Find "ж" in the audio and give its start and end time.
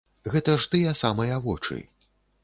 0.61-0.69